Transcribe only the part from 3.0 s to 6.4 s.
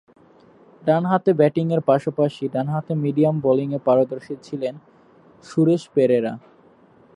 Medium বোলিংয়ে পারদর্শী ছিলেন সুরেশ পেরেরা।